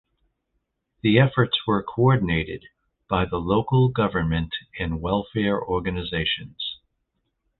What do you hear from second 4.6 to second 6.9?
and welfare organizations.